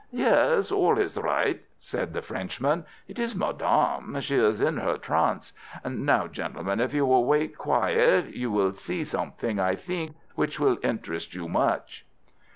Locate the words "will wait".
7.05-7.55